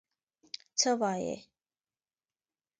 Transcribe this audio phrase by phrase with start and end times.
[0.79, 1.35] څه وايي.